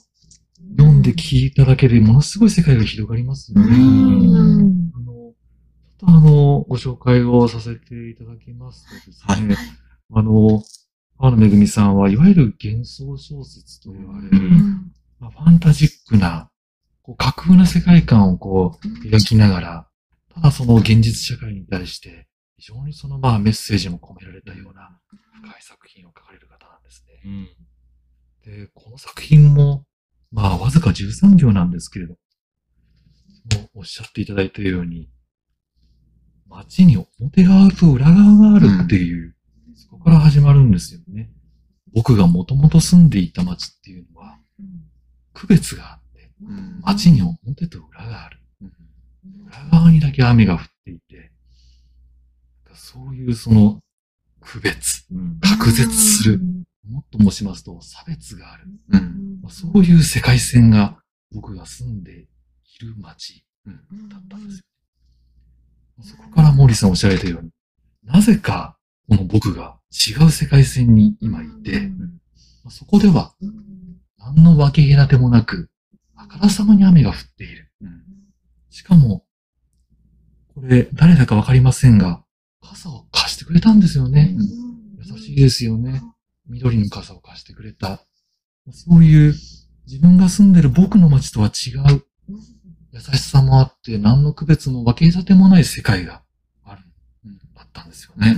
[0.77, 4.78] 読んで聞いただけでものすごい世界が広がりますよね。
[5.99, 9.57] とあの、ご紹介をさせていただきますとですね、
[10.13, 10.63] あの、
[11.19, 16.49] 川野めぐみさんはいわゆる幻想小説と言われる、うんまあ、ファンタジックな、
[17.03, 19.89] こう架空な世界観をこう描きながら、
[20.33, 24.99] ただその現実社会に対して、非常にそのまあメッセージも込められたような
[25.43, 27.21] 深い作品を書かれる方なんですね。
[27.25, 27.49] うん。
[28.45, 29.85] で、この作品も、
[30.31, 35.09] まあわずか13行なんですけれど、もうおっしゃっていただいたように、
[36.49, 39.35] 街に表側と裏側があるっていう、
[39.75, 41.31] そこから始まるんですよね。
[41.93, 44.39] 僕がもともと住んでいた街っていうのは、
[45.35, 48.41] 区別があって、うん街に表と裏がある。
[48.63, 48.73] うん
[49.47, 51.33] 裏側にだけ雨が降っていて、
[52.75, 53.81] そういうその
[54.41, 55.39] 区別、うん。
[55.41, 56.41] 隔絶する、
[56.89, 58.65] もっと申しますと差別がある。
[58.93, 60.99] うんまあそういう世界線が
[61.33, 62.29] 僕が住んでい
[62.81, 64.65] る街だったんですよ。
[66.03, 67.51] そこからモーリーさんおっしゃられたように、
[68.05, 68.77] なぜか
[69.09, 71.81] この僕が違う世界線に今いて、
[72.65, 73.35] まあそこでは
[74.19, 75.71] 何の分け隔てもなく、
[76.15, 77.71] あからさまに雨が降っている。
[77.83, 78.09] うん
[78.71, 79.25] しかも、
[80.55, 82.23] これ誰だかわかりませんが、
[82.63, 84.37] 傘を貸してくれたんですよね。
[84.99, 86.03] 優しいですよね。
[86.47, 88.05] 緑の傘を貸してくれた。
[88.71, 89.35] そういう
[89.87, 92.05] 自分が住んでる僕の街とは違う
[92.99, 96.23] 優しさもあって何の区別も分け隔てもない世界が
[96.65, 96.83] ある、
[97.55, 98.37] だったんですよね。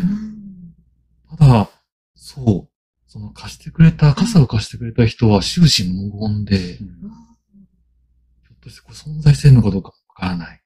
[1.39, 1.71] ただ、
[2.15, 2.71] そう、
[3.07, 6.87] その貸してくれた、傘を貸してくれた人は終始無言で、ひょ
[8.55, 10.61] っとしてこれ存在してるのかどうかわからない。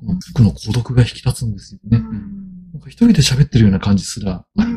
[0.00, 1.98] この僕の孤独が引き立つんですよね。
[2.00, 4.72] なんか一人で喋ってるような感じすらある。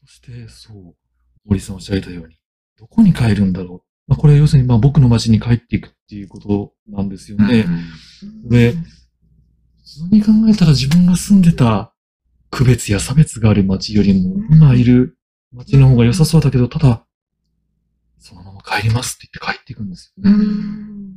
[0.00, 0.96] そして、そう、
[1.44, 2.36] 森さんおっしゃられたように、
[2.76, 4.10] どこに帰るんだろう。
[4.10, 7.64] まあ、これ要するにまあ僕の街に帰っていくっていうことなんですよね。
[8.48, 8.80] これ、普
[9.84, 11.94] 通に考えたら自分が住んでた
[12.50, 15.16] 区別や差別がある街よりも、今いる
[15.52, 17.06] 街の方が良さそうだけど、ただ、
[18.18, 20.36] そのまま帰りますって言って帰っていくんですよね。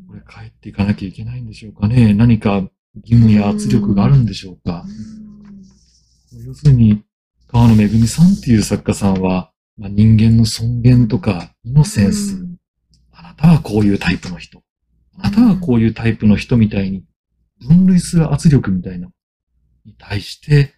[0.07, 2.13] これ帰っていかなきゃいけないんでしょうかね。
[2.13, 2.61] 何か
[2.95, 4.85] 義務や圧力があるんでしょうか。
[6.45, 7.03] 要するに、
[7.47, 12.45] 川野めぐみさんっていう作家さんは、まあ、人間の尊厳とか、イノセンス、
[13.11, 14.62] あなたはこういうタイプの人、
[15.19, 17.03] あなたはこういうタイプの人みたいに、
[17.67, 19.09] 分類する圧力みたいな、
[19.85, 20.73] に対して、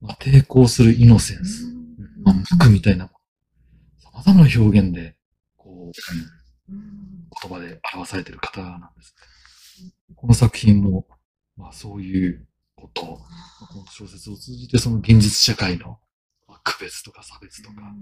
[0.00, 1.66] まあ、抵抗するイノセンス、
[2.24, 3.10] まあ、無垢みたいな、
[4.24, 5.16] 様々な表現で、
[5.56, 6.72] こう、
[7.42, 9.14] 言葉で表されている方なんです
[9.84, 9.92] ね。
[10.14, 11.06] この作品も、
[11.56, 15.98] まあそういうこと、まあこの小説を通じてその現実社会の
[16.46, 17.94] まあ区別とか差別とか、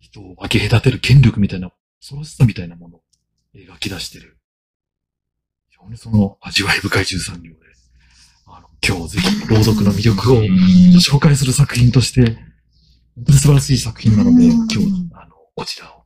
[0.00, 3.02] 人を分け隔てる権力みたいな、恐ろしさみたいなものを
[3.54, 4.38] 描き出している。
[5.74, 7.56] 非常にその味わい深い13行で、
[8.46, 10.36] あの、今日ぜひ朗読の魅力を
[11.00, 12.36] 紹介する作品として、
[13.16, 16.04] 本当に素晴らしい作品なので、うん今日、あの、こちらを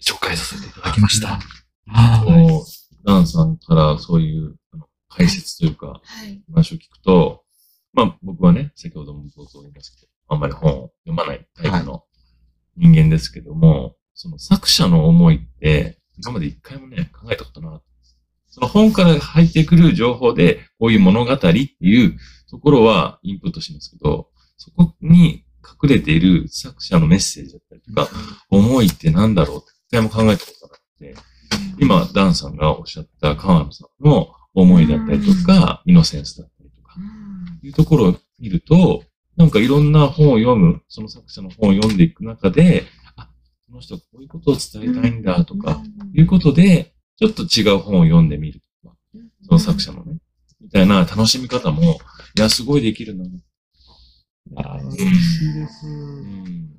[0.00, 1.28] 紹介させていただきました。
[1.28, 1.40] こ
[1.86, 2.46] はい。
[2.46, 2.62] の
[3.04, 6.42] ダンさんからそういうあの解説というか、はい。
[6.52, 7.44] 話を聞くと、
[7.92, 12.04] まあ僕はね、先ほども冒頭言いましたけど、あんまり本を読まないタイプの
[12.76, 17.82] 人間ですけども、その作者の思いって、今まで一回もね、考えたことなかっ。
[18.56, 22.16] その本から入ってくる情報で、こういう物語っていう
[22.48, 28.08] ところはインプットしますけど、そこに隠れている作者のメッセージだったりとか、
[28.48, 31.16] 思いって何だろうって一回も考えたことがなくて、
[31.78, 36.94] 今、ダンさんがおっしゃった川野さんの思いだったりとか、イノセンスだったりとか、
[37.62, 39.04] いうところを見ると、
[39.36, 42.84] なんかいろんな本を読む、その作者の本を読んでいく中で、
[43.16, 43.28] あ、
[43.68, 45.82] この人はこういうことを伝えたいんだとか、
[46.14, 48.96] いうことで、ちょっと違う本を読んでみるとか、
[49.42, 50.18] その作者のね、
[50.60, 51.98] みたいな楽しみ方も、
[52.36, 53.24] いや、すごいできるな。
[54.56, 55.86] あー嬉しいです。
[55.86, 56.70] うん。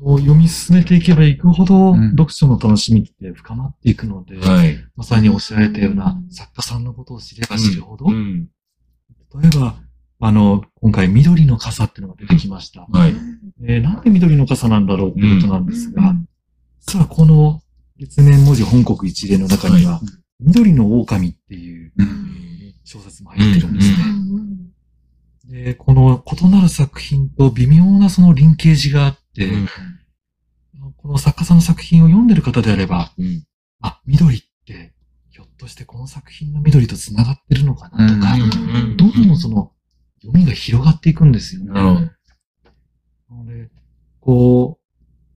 [0.00, 4.76] もう読み進めていけばいくほど、うん読書の楽しみって深まっていくので、はい。
[4.96, 8.48] まさにおっしゃられたような作家さんのことを知れば知るほど、うん。
[9.40, 9.76] 例えば、
[10.20, 12.86] あの、今回緑の傘っていうのが出てきました。
[12.90, 13.14] はい。
[13.64, 16.28] えーなんで緑の傘なんだろうっていうことなんですが、うん
[16.80, 17.60] 実はこの
[17.98, 20.00] 月面文字本国一例の中には、はい
[20.40, 23.96] 緑の狼っていううん小説も入ってるんですね。
[24.06, 24.68] うん
[25.48, 29.68] で、この異なる作品と微妙なそのリンケージがあって、うん
[30.96, 33.44] この作家さんの作品を読んでる方であれば、うん。
[33.80, 34.94] あ、緑って、
[35.30, 39.72] ひょっとしてこの作品の緑と繋がってるのかなとか、うんどんどんその
[40.22, 41.72] 読みが広がっていくんですよね。
[41.72, 42.00] なるほど。
[42.00, 42.12] な
[43.44, 43.70] ので、
[44.20, 44.77] こう、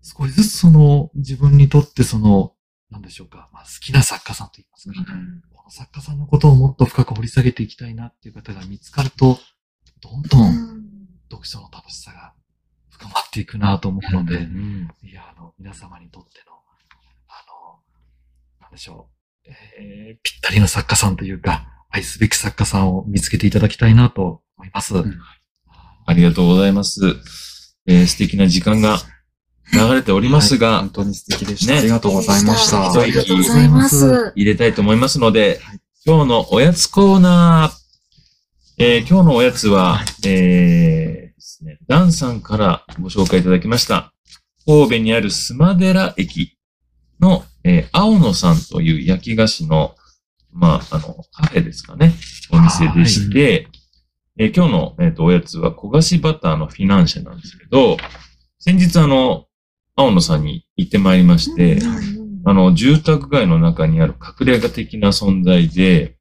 [0.03, 2.55] 少しずつその自分にとってその、
[2.91, 4.95] なんでしょうか、まあ、好きな作家さんと言いますか、
[5.55, 9.39] この作家さんのことをもっと深く掘り下げていきたいなっていう方が見つかると、
[10.01, 10.83] どんどん
[11.31, 12.35] 読書の楽しさが
[12.91, 14.89] 深まっていくなと思うので、うん。
[15.03, 16.53] いや、あの、皆様にとっての、
[17.29, 17.81] あの、
[18.61, 19.09] なんでしょ
[19.47, 24.95] う、えー、ぴったりの作家さんというか、愛すべき作家さんを見つけていただきたいなと思います。
[24.95, 25.21] ん
[26.05, 27.01] ありがとうございます。
[27.87, 28.99] えー素敵な時間が
[29.73, 31.73] 流れておりますが、本当に素敵でした。
[31.73, 32.91] ねありがとうございました。
[32.91, 34.33] 一息ありがとうございます。
[34.37, 35.61] 入れたいと思いますので、
[36.05, 37.83] 今日のおやつコーナー、
[38.79, 44.13] えー今日のおやつは、えーですね、ダンさんからご紹介いただきました、
[44.67, 46.57] 神戸にあるスマデラ駅
[47.21, 49.95] の、えー青野さんという焼き菓子の、
[50.53, 52.13] まあ、あの、カフェですかね、
[52.51, 53.69] お店でして、
[54.39, 57.97] えー今日の、えーとおやつは焦がしバターのフィナンシェなんですけど、
[58.59, 59.47] 先日あの、
[59.97, 61.81] 青野さんに行ってまいりまして、
[62.45, 66.17] あの、住宅街の中にある隠れ家的な存在で、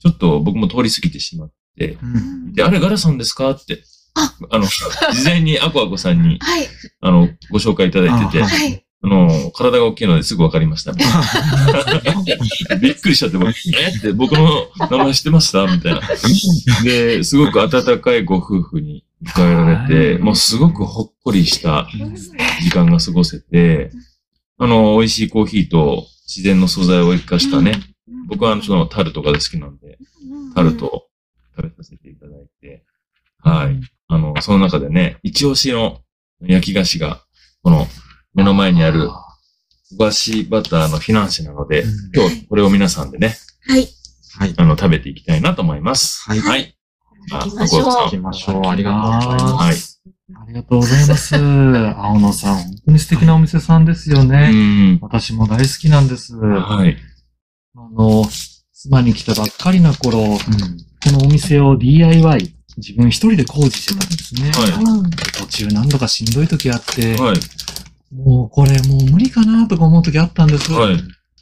[0.00, 3.82] ちょっと僕も通り過ぎてしまって、うんで、あれガラさんですかって、
[4.14, 6.66] ああの、事前にアコアコさんに、 はい。
[7.00, 8.84] あの、ご紹介いただいてて、ああはい。
[9.04, 11.04] の、体が大きいのですぐわかりました、ね。
[12.80, 13.88] びっくりしちゃって、僕、え？
[13.96, 15.66] って僕の名前知ってました？
[15.66, 16.00] みたいな。
[16.84, 21.88] で、すごく温かいご夫婦に迎えられて、はいもうすごくほっこりした
[22.62, 23.90] 時間が過ごせて、
[24.58, 27.74] あの、美味しいコーヒーと自然の素材を生かしたね、
[28.28, 29.98] 僕はあの、そのタルトが好きなんで、
[30.54, 31.02] タルトを
[31.56, 32.84] 食べさせていただいて、
[33.38, 33.80] はい。
[34.08, 36.00] あの、その中でね、一押しの
[36.40, 37.22] 焼き菓子が、
[37.62, 37.86] この
[38.34, 39.10] 目の前にある
[39.92, 43.88] 焦がしバターのフィナンシェなので、うん今日これを皆さんでね、はい。
[44.38, 44.54] はい。
[44.56, 46.22] あの、食べていきたいなと思います。
[46.28, 46.76] はいはい。
[47.30, 48.66] 行きましょう行きましょう。
[48.66, 50.02] ありがとうございます。
[50.34, 51.36] ありがとうございます。
[51.36, 54.94] 青野さん、本当に素敵なお店さんですようね。
[54.94, 54.98] ん。
[55.00, 56.36] 私も大好きなんです。
[56.36, 56.96] はい。
[57.76, 58.24] あの、
[58.72, 60.38] 妻に来たばっかりな頃、うん
[61.04, 64.50] このお店を DIY、自分一人で工事してたんですね。
[64.52, 65.02] は
[65.36, 67.36] 途中何度かしんどい時あって、はい。
[68.14, 70.70] もうこれもう無理かなとか思う時あったんです。
[70.70, 70.96] はい。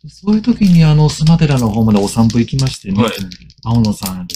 [0.08, 3.12] そういう時にあの、スマテラの方までお散歩行きましてね、はい。
[3.62, 4.34] 青野さんで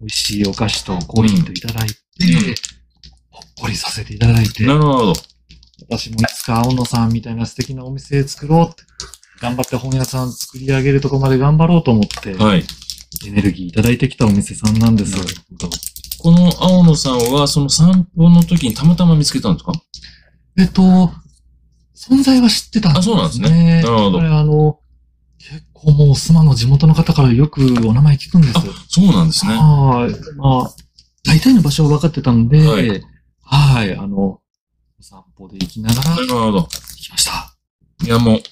[0.00, 2.54] 美味しいお菓子とコーヒーといただいて、うん
[3.30, 5.12] ほっこりさせていただいて、なるほど。
[5.90, 8.82] 私もいつか青野さんみたいな素敵なお店作ろうって、
[9.40, 12.64] 頑張って本屋さん作り上げるとこまで頑張ろうと思って、はい。
[13.26, 15.16] エネルギーいただいてきたお店さんなんです。
[16.18, 19.72] この青野さんは、その散歩の時にたまたま見つけたんですか？
[20.58, 21.12] えっと、
[21.94, 23.14] 存在は知ってたんですね。
[23.14, 24.78] あそうなんですねなるほどこれあの、
[25.84, 28.54] もうスマの地元の方からよくお名前聞くんです。
[28.58, 29.52] あ、そうなんですね。
[29.54, 30.36] はい。
[30.36, 30.74] まあ、
[31.24, 32.74] 大体の場所は分かってたんで、は
[33.42, 33.94] はいい。
[33.94, 34.40] あの、お
[35.00, 36.58] 散歩で行きながらなるほど。
[36.62, 37.54] 行きました。
[38.04, 38.42] いや、もう、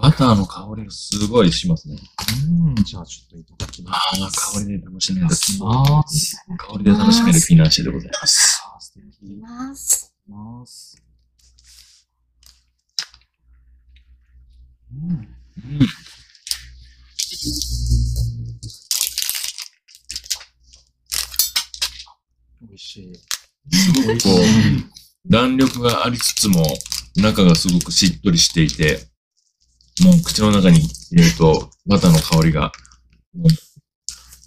[0.00, 1.96] バターの香りがすごいしますね。
[2.66, 2.74] うん。
[2.84, 4.56] じゃあちょっといただきまあす。
[4.58, 5.26] あ、香りで楽しめる。
[5.26, 5.58] ます。
[5.58, 8.60] 香りで楽しめるフィナンシェでございます。
[8.80, 9.36] 素敵。
[9.40, 10.12] ます。
[10.28, 11.02] ます。
[14.92, 15.28] うん。
[22.62, 23.14] 美味しい。
[23.70, 26.64] すごくこう、弾力がありつつも、
[27.16, 29.08] 中がすごくしっとりしていて、
[30.02, 32.72] もう口の中に入れると、バターの香りが、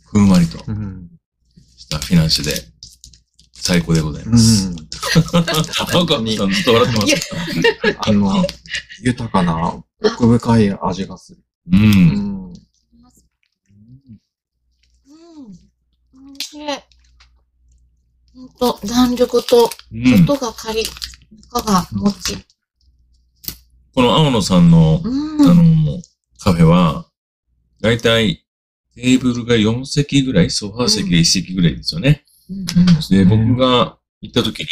[0.05, 1.07] ふんわりとうん。
[1.77, 2.53] したフィナンシェで、
[3.53, 4.31] 最高でございうん。
[4.31, 4.73] ます。
[5.13, 7.99] 赤さんずっと笑ってます。
[7.99, 8.45] あの、
[9.03, 11.43] 豊かな、奥深い味がする。
[11.71, 11.77] う。
[11.77, 11.85] うんん。
[11.85, 12.53] うん。
[16.13, 16.67] 美味しい。
[18.33, 20.25] ほんと、弾力と、うん。
[20.25, 20.85] 外がカリッ、
[21.53, 22.37] 中がもち。
[23.93, 25.49] この青野さんの、うん。
[25.49, 26.01] あの、
[26.39, 27.07] カフェは、
[27.81, 28.45] だいたい
[28.95, 32.25] テーブルが4席ぐらい、ソファー席が1席ぐらいですよね。
[32.49, 32.65] うん
[33.09, 34.67] で、僕が行った時に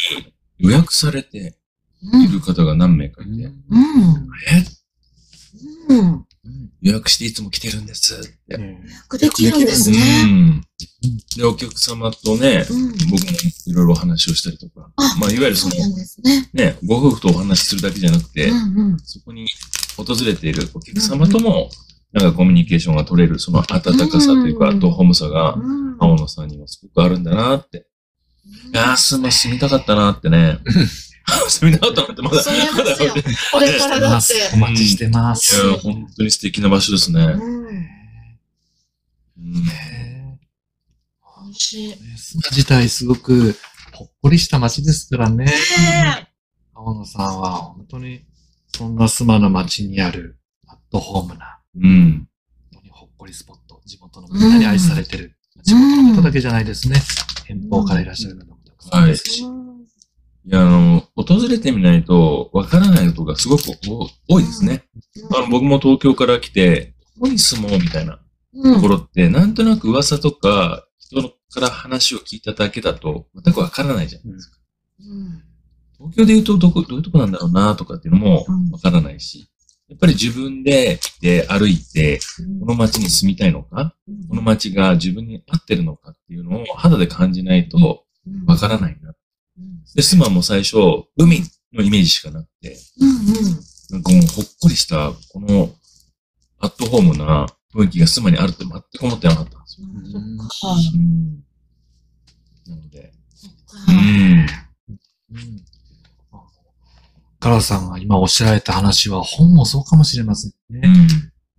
[0.57, 1.57] 予約されて
[2.03, 3.53] うんいる方が何名かいて、うん。
[4.51, 4.65] え
[5.89, 6.25] うん。
[6.81, 8.57] 予約していつも来てるんですって。
[8.57, 10.23] 楽できるんですうね。
[10.23, 10.61] ん。
[11.37, 12.91] で、お客様とね、うん。
[13.09, 13.31] 僕も
[13.67, 15.75] いろいろお話をしたりとか、あまあ、いわゆるその、
[16.23, 16.49] ね。
[16.53, 18.99] ね、ご夫婦とお話しするだけじゃなくて、うんうん。
[18.99, 19.47] そこに
[19.97, 21.69] 訪れているお客様とも、
[22.13, 23.67] なんかコミュニケーションが取れる、その温
[24.09, 27.85] かさというか、うんアットホームさが、うん青野さんにはすごくあるんだなって。
[28.73, 30.59] いやー、すま住みたかったなってね。
[31.49, 33.13] 住みたかったなって、まだ、まだ、ますよ
[33.51, 34.33] これからだって。
[34.53, 35.55] お待ちしてます。
[35.55, 37.21] いやー、本当に素敵な場所ですね。
[37.21, 37.69] うん。
[41.49, 41.91] 美味しい。
[41.91, 43.55] えスマ自体すごく
[43.93, 45.45] ほっこりした街ですからね。
[45.45, 45.53] ね
[46.73, 48.25] 青野さんは本当に
[48.75, 50.37] そんなスマの街にある
[50.67, 52.27] アットホームな、うん。
[52.71, 55.35] 本当にほっこりスポット、地元のみんなに愛されてる。
[55.63, 57.01] 地元の方だけじゃないですね。
[57.49, 59.43] 遠方からいらっしゃる方もたくさんですし。
[60.49, 64.83] うんいや、あの、訪れてみないと、わからないことがすごく多多いですね。
[65.35, 68.19] あの、僕も東京から来て、ここに住もうみたいな
[68.53, 74.57] うんところって、なんとなく噂とか、人から話を聞いただけだと、全くわからないじゃないですか。
[75.01, 75.43] うん
[75.99, 79.49] 東京で言うと、どこ、どういうとこなんだろうなとかっていうのもうんわからないし、
[79.89, 82.19] やっぱり自分で来て歩いて、
[82.61, 83.95] この街に住みたいのか、
[84.29, 88.05] この街が自分に合ってるのかっていうのを肌で感じないと
[88.45, 89.13] わからないな。
[89.95, 90.77] で、スマも最初、
[91.17, 91.41] 海
[91.73, 93.15] のイメージしかなくて、うんうん
[93.91, 95.71] なんかもうほっこりした、この、
[96.59, 99.87] アットホームな雰囲気がスマにあるって全く思ってなかったんですよ。
[100.11, 100.79] そっか。
[100.93, 101.43] うん。
[102.67, 103.11] なので、
[103.87, 104.47] うん。
[105.31, 105.69] うん
[107.39, 110.81] カラさんが今おっしゃられた話は本もそうかもしれませんね。
[110.81, 110.93] やっ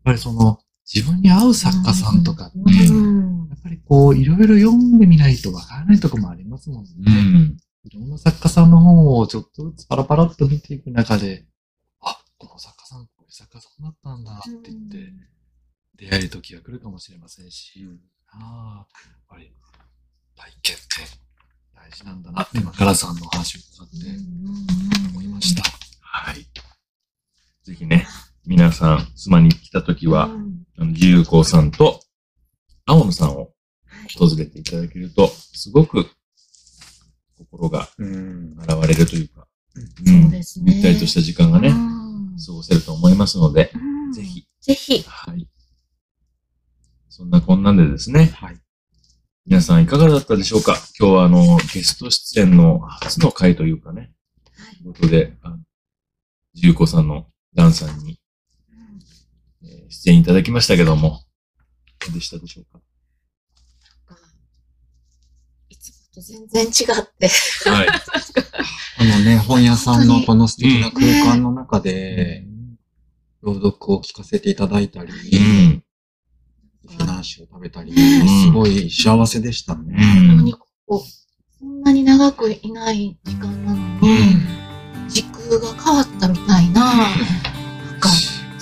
[0.04, 0.58] ぱりその
[0.92, 7.54] 自分に合う作家さんとかって、うんやっぱりこういろいろ読んでみないとわからないとこもありますもんね。
[7.84, 7.90] うん。
[7.90, 11.46] いろんな作家さんの本をちょっとずつパラパラっと見ていく中で、
[12.00, 15.12] あ、この作家さん、こういう作家さんだったんだって言って、
[15.96, 17.86] 出会える時が来るかもしれませんし、
[18.28, 19.52] ああ、やっぱり
[20.36, 20.84] 体験って
[21.74, 23.96] 大事なんだなって今、カラさんのお話を伺って
[25.12, 25.62] 思いました。
[26.00, 26.46] はい。
[27.64, 28.06] ぜひね、
[28.46, 30.28] 皆さん、スマに来た時は、あ
[30.84, 32.00] の自由光さんと
[32.86, 33.52] 青野さんを
[34.18, 36.06] 訪れていただけると、すごく
[37.40, 38.56] 心がうん。
[38.60, 40.72] 現れるというか、うそうんで、すね。
[40.74, 44.46] ゆったりとした時間がね、うん過ごせると思いますので、うんぜひ。
[44.60, 45.02] ぜひ。
[45.06, 45.48] はい。
[47.08, 48.58] そんなこんなんでですね、はい。
[49.46, 50.76] 皆さんいかがだったでしょうか？
[50.98, 54.12] 今日はあの、ゲスト出演の初の回というかね、
[54.82, 55.56] ということで、あの
[56.54, 58.20] 自由子さんのダンさんに、
[59.62, 61.24] えー出演いただきましたけども、
[62.06, 62.80] どうでしたでしょうか
[65.68, 67.28] いつもと全然違って。
[67.68, 67.88] はい。
[68.98, 72.44] このね、本屋さんのこの素敵な空間の中で、
[73.42, 75.82] 朗読を聞かせていただいたり、うん。
[76.86, 79.94] フィナンシェを食べたり、んすごい幸せでしたうね。
[79.94, 80.50] ん。
[80.52, 81.06] ここ、
[81.58, 84.46] そんなに長くいない時間なのうに、ん。
[85.08, 87.14] 時空が変わったみたいな、なん
[88.00, 88.10] か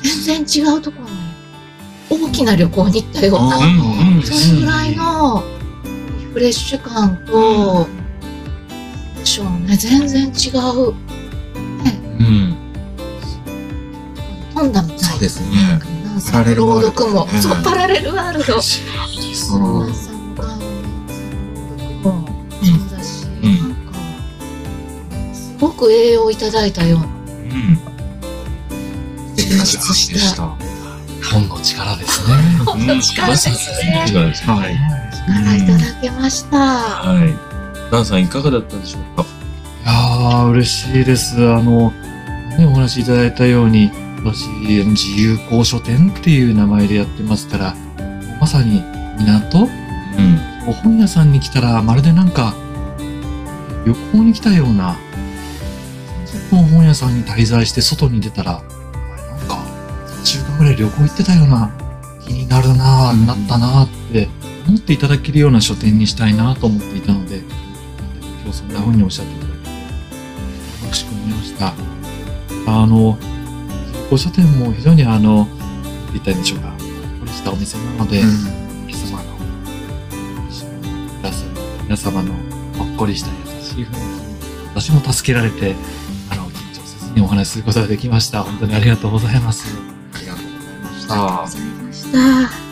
[0.03, 1.09] 全然違うところ
[2.21, 3.59] に大きな旅行に行ったような、
[4.23, 5.58] それぐらいのリ
[6.39, 7.89] フレッシュ感と、
[9.19, 10.95] でしょうね、全然違う、
[11.83, 12.57] ね、うん。
[14.55, 15.57] 飛んだみたいそうですね。
[16.05, 18.55] なんかパラレルワールド朗読も、ねそう、パラレルワールド。
[18.55, 20.57] うん皆さんの顔
[22.05, 22.29] も
[22.63, 27.77] そうだし、うんなんか、すごく栄養をいただいたような、うん。
[29.35, 30.43] 素敵な時間でした。
[31.33, 32.37] 本の力ですね。
[32.65, 34.05] 本当力ですね。
[34.07, 34.53] 力ですね。
[34.53, 35.08] はい。
[35.29, 36.59] 力いただけました。
[36.59, 37.91] はい。
[37.91, 39.23] ダンさんいかがだったでしょうか？
[39.23, 41.37] いやー、嬉しいです。
[41.37, 41.91] あの、
[42.59, 43.91] ね、お話しいただいたように、
[44.25, 47.75] 私、自由校書店っていう名前でやってますから、
[48.41, 48.83] まさに
[49.19, 49.61] 港？
[49.61, 49.67] う
[50.23, 50.73] ん。
[50.83, 52.53] 本屋さんに来たら、まるでなんか、
[53.87, 54.99] 旅行に来たような、
[56.27, 58.63] 30分本屋さんに滞在して外に出たら、なん
[59.49, 59.55] か、
[60.07, 61.71] 3週間ぐらい旅行行ってたような
[62.21, 64.29] 気になるなぁ、なったなぁって
[64.69, 69.71] 思っていただけるような書店にしたいなと思っていたので、今日そんな風におっしゃっていただいて、
[70.85, 71.75] 楽しく思いました。
[72.67, 73.19] あの、
[74.11, 75.49] ご書店も非常にあの、
[76.13, 76.69] 言ったらいいんでしょうか、
[77.21, 78.23] こりしたお店なので、
[78.87, 79.25] 皆様の、
[81.19, 81.49] 皆様
[81.85, 82.35] 皆様の
[82.79, 83.99] ほっこりした優しい雰囲気に、
[84.75, 85.75] 私も助けられて、
[86.31, 88.43] あの、緊張せずにお話しすることができました。
[88.43, 89.65] 本当にありがとうございます。
[90.15, 91.49] ありがとうございましありがとうたご。
[91.49, 92.13] ざいまし
[92.63, 92.68] た。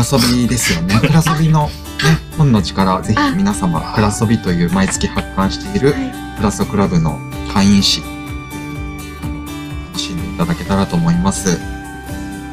[0.00, 0.98] ラソビですよね。
[0.98, 1.72] クラソビの、ね、
[2.38, 5.92] 本の力、ぜひ皆様、クラソビという毎月発刊している
[6.38, 7.18] クラソクラブの
[7.52, 11.60] 会員誌、楽しんでいただけたらと思います。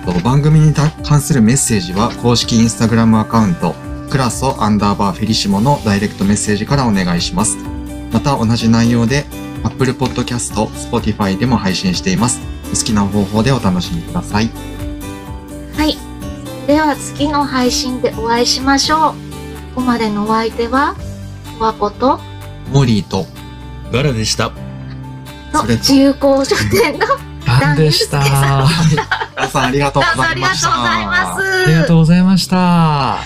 [0.06, 3.76] と番組に関するメッセージは公式インスタグラムアカウント、
[4.10, 7.56] クラソアンダーバーフェリシモのダイレクトメッセージからお願いします。
[8.12, 9.26] また同じ内容で
[9.64, 10.54] Apple Podcast、
[10.92, 12.42] Spotify でも配信しています。
[12.66, 14.50] お好きな方法でお楽しみください。
[16.78, 19.00] では次の配信でお会いしましょう。
[19.00, 19.16] こ
[19.78, 20.96] こまでのお相手は、
[21.60, 22.20] おわこと、
[22.72, 23.26] モーリーと、
[23.92, 24.52] ガラでした。
[25.52, 27.08] とそれと自由工書店の
[27.60, 28.20] ダンでした。
[28.20, 31.08] 皆さんありがとうございましりがとうございた。
[31.08, 31.68] ます。
[31.68, 33.18] りがとうございました。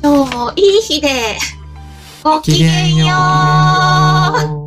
[0.00, 1.36] 今日もいい日で、
[2.22, 3.06] ごきげんよ
[4.50, 4.54] う。
[4.54, 4.57] う。